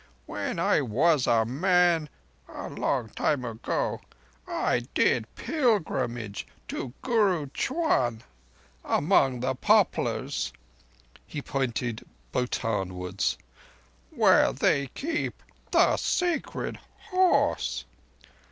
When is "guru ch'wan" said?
7.03-8.23